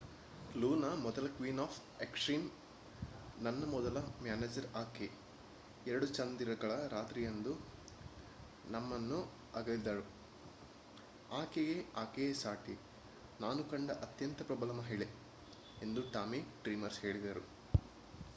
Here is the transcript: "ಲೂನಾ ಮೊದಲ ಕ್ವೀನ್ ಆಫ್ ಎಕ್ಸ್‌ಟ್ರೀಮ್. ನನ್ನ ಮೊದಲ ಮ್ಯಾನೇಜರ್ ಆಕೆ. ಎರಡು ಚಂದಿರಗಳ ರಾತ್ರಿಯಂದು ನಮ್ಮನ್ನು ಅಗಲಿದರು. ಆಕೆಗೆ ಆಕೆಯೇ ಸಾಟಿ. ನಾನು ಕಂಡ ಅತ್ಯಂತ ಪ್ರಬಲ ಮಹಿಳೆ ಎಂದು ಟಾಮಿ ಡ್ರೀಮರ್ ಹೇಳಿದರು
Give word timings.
"ಲೂನಾ 0.55 0.95
ಮೊದಲ 0.95 1.27
ಕ್ವೀನ್ 1.27 1.59
ಆಫ್ 1.59 1.75
ಎಕ್ಸ್‌ಟ್ರೀಮ್. 2.01 2.45
ನನ್ನ 3.37 3.65
ಮೊದಲ 3.65 3.97
ಮ್ಯಾನೇಜರ್ 4.21 4.67
ಆಕೆ. 4.75 5.07
ಎರಡು 5.85 6.07
ಚಂದಿರಗಳ 6.07 6.71
ರಾತ್ರಿಯಂದು 6.87 7.53
ನಮ್ಮನ್ನು 8.67 9.19
ಅಗಲಿದರು. 9.55 10.05
ಆಕೆಗೆ 11.31 11.77
ಆಕೆಯೇ 11.95 12.33
ಸಾಟಿ. 12.33 12.75
ನಾನು 13.39 13.63
ಕಂಡ 13.63 13.91
ಅತ್ಯಂತ 14.01 14.41
ಪ್ರಬಲ 14.41 14.71
ಮಹಿಳೆ 14.71 15.09
ಎಂದು 15.81 16.03
ಟಾಮಿ 16.11 16.41
ಡ್ರೀಮರ್ 16.63 16.99
ಹೇಳಿದರು 17.01 17.45